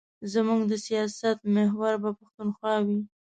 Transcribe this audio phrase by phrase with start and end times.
[0.33, 2.99] زموږ د سیاست محور به پښتونخوا وي.